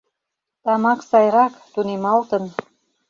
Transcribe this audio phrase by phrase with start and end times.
[0.63, 2.43] Тамак сайрак, тунемалтын.